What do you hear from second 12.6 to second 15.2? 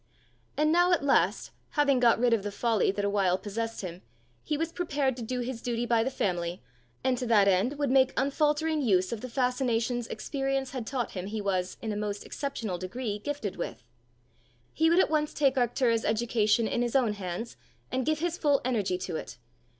degree, gifted with! He would at